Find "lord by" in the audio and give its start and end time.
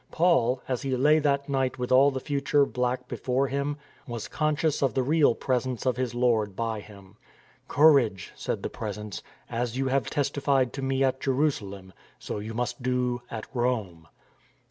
6.15-6.79